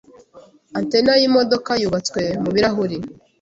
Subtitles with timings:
[0.79, 2.97] Antenna yimodoka yubatswe mubirahuri.